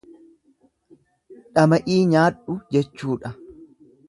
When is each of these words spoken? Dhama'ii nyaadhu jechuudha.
Dhama'ii 1.57 1.99
nyaadhu 2.15 2.57
jechuudha. 2.73 3.35